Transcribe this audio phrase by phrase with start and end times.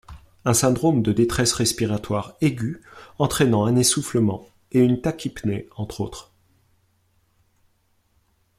[0.45, 2.81] Un syndrome de détresse respiratoire aiguë
[3.19, 6.31] entraînant un essoufflement et une tachypnée entre autres.